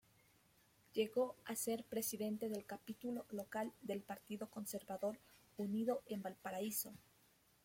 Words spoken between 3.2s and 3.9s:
local